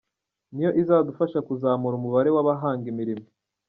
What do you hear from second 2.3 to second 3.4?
w’abahanga imirimo.